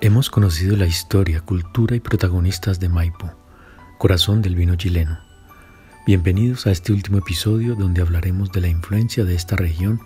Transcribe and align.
Hemos 0.00 0.30
conocido 0.30 0.76
la 0.76 0.86
historia, 0.86 1.40
cultura 1.40 1.96
y 1.96 2.00
protagonistas 2.00 2.78
de 2.78 2.88
Maipo, 2.88 3.32
corazón 3.98 4.42
del 4.42 4.54
vino 4.54 4.76
chileno. 4.76 5.18
Bienvenidos 6.06 6.68
a 6.68 6.70
este 6.70 6.92
último 6.92 7.18
episodio 7.18 7.74
donde 7.74 8.00
hablaremos 8.00 8.52
de 8.52 8.60
la 8.60 8.68
influencia 8.68 9.24
de 9.24 9.34
esta 9.34 9.56
región 9.56 10.00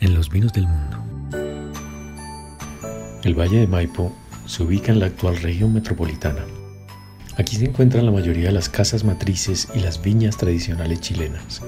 en 0.00 0.14
los 0.14 0.28
vinos 0.28 0.52
del 0.52 0.66
mundo. 0.66 0.98
El 3.22 3.38
Valle 3.38 3.60
de 3.60 3.68
Maipo 3.68 4.12
se 4.46 4.64
ubica 4.64 4.90
en 4.90 4.98
la 4.98 5.06
actual 5.06 5.36
región 5.36 5.72
metropolitana. 5.72 6.44
Aquí 7.36 7.54
se 7.54 7.66
encuentran 7.66 8.06
la 8.06 8.12
mayoría 8.12 8.46
de 8.46 8.54
las 8.54 8.68
casas 8.68 9.04
matrices 9.04 9.68
y 9.72 9.78
las 9.78 10.02
viñas 10.02 10.36
tradicionales 10.36 11.00
chilenas. 11.00 11.62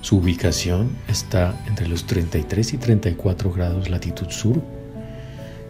Su 0.00 0.16
ubicación 0.16 0.96
está 1.06 1.54
entre 1.66 1.86
los 1.86 2.06
33 2.06 2.72
y 2.72 2.78
34 2.78 3.52
grados 3.52 3.90
latitud 3.90 4.30
sur, 4.30 4.62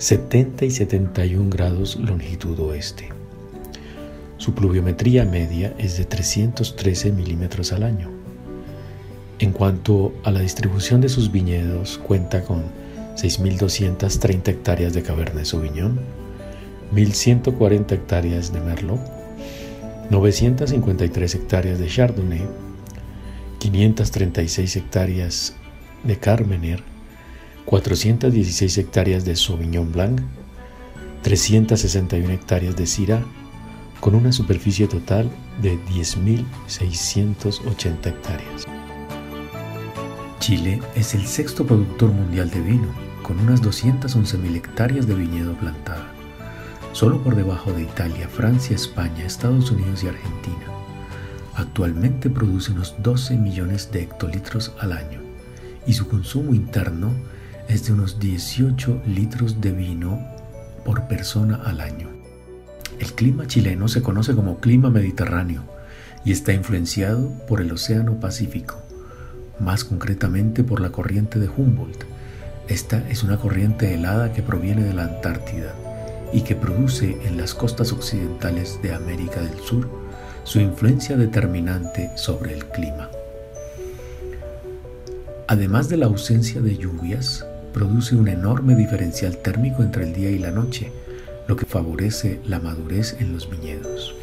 70 0.02 0.64
y 0.64 0.72
71 0.72 1.48
grados 1.48 1.94
longitud 1.94 2.58
oeste. 2.58 3.10
Su 4.36 4.52
pluviometría 4.52 5.24
media 5.24 5.74
es 5.78 5.96
de 5.96 6.04
313 6.04 7.12
milímetros 7.12 7.72
al 7.72 7.84
año. 7.84 8.10
En 9.38 9.52
cuanto 9.52 10.12
a 10.24 10.32
la 10.32 10.40
distribución 10.40 11.00
de 11.00 11.08
sus 11.08 11.30
viñedos, 11.30 11.98
cuenta 11.98 12.42
con 12.42 12.64
6.230 13.14 14.48
hectáreas 14.48 14.92
de 14.92 15.04
Cabernet 15.04 15.44
Sauvignon, 15.44 16.00
1.140 16.92 17.92
hectáreas 17.92 18.52
de 18.52 18.60
Merlot, 18.60 19.00
953 20.10 21.34
hectáreas 21.36 21.78
de 21.78 21.86
Chardonnay, 21.86 22.42
536 23.60 24.74
hectáreas 24.74 25.54
de 26.02 26.18
Carmener, 26.18 26.91
416 27.64 28.78
hectáreas 28.78 29.24
de 29.24 29.36
Sauvignon 29.36 29.92
Blanc, 29.92 30.20
361 31.22 32.32
hectáreas 32.32 32.76
de 32.76 32.86
Syrah, 32.86 33.24
con 34.00 34.14
una 34.14 34.32
superficie 34.32 34.88
total 34.88 35.30
de 35.60 35.78
10.680 35.86 38.06
hectáreas. 38.06 38.66
Chile 40.40 40.80
es 40.96 41.14
el 41.14 41.24
sexto 41.24 41.64
productor 41.64 42.10
mundial 42.10 42.50
de 42.50 42.60
vino, 42.60 42.88
con 43.22 43.38
unas 43.38 43.62
211.000 43.62 44.56
hectáreas 44.56 45.06
de 45.06 45.14
viñedo 45.14 45.54
plantada, 45.54 46.08
solo 46.92 47.22
por 47.22 47.36
debajo 47.36 47.72
de 47.72 47.82
Italia, 47.82 48.28
Francia, 48.28 48.74
España, 48.74 49.24
Estados 49.24 49.70
Unidos 49.70 50.02
y 50.02 50.08
Argentina. 50.08 50.66
Actualmente 51.54 52.28
produce 52.28 52.72
unos 52.72 52.96
12 52.98 53.36
millones 53.36 53.92
de 53.92 54.02
hectolitros 54.02 54.72
al 54.80 54.92
año 54.92 55.20
y 55.86 55.92
su 55.92 56.08
consumo 56.08 56.54
interno 56.54 57.12
es 57.72 57.86
de 57.86 57.94
unos 57.94 58.20
18 58.20 59.02
litros 59.06 59.62
de 59.62 59.72
vino 59.72 60.20
por 60.84 61.08
persona 61.08 61.62
al 61.64 61.80
año. 61.80 62.10
El 62.98 63.14
clima 63.14 63.46
chileno 63.46 63.88
se 63.88 64.02
conoce 64.02 64.34
como 64.34 64.58
clima 64.58 64.90
mediterráneo 64.90 65.62
y 66.22 66.32
está 66.32 66.52
influenciado 66.52 67.32
por 67.48 67.62
el 67.62 67.72
Océano 67.72 68.20
Pacífico, 68.20 68.76
más 69.58 69.84
concretamente 69.84 70.62
por 70.64 70.80
la 70.80 70.90
corriente 70.90 71.38
de 71.38 71.48
Humboldt. 71.48 72.04
Esta 72.68 73.08
es 73.08 73.22
una 73.22 73.38
corriente 73.38 73.94
helada 73.94 74.34
que 74.34 74.42
proviene 74.42 74.84
de 74.84 74.92
la 74.92 75.04
Antártida 75.04 75.74
y 76.30 76.42
que 76.42 76.54
produce 76.54 77.16
en 77.24 77.38
las 77.38 77.54
costas 77.54 77.90
occidentales 77.90 78.80
de 78.82 78.92
América 78.92 79.40
del 79.40 79.58
Sur 79.60 79.88
su 80.44 80.60
influencia 80.60 81.16
determinante 81.16 82.10
sobre 82.16 82.52
el 82.52 82.66
clima. 82.66 83.08
Además 85.48 85.88
de 85.88 85.96
la 85.96 86.06
ausencia 86.06 86.60
de 86.60 86.76
lluvias, 86.76 87.46
produce 87.72 88.14
un 88.14 88.28
enorme 88.28 88.74
diferencial 88.74 89.38
térmico 89.38 89.82
entre 89.82 90.04
el 90.04 90.12
día 90.12 90.30
y 90.30 90.38
la 90.38 90.50
noche, 90.50 90.92
lo 91.48 91.56
que 91.56 91.66
favorece 91.66 92.40
la 92.44 92.60
madurez 92.60 93.16
en 93.20 93.32
los 93.32 93.50
viñedos. 93.50 94.14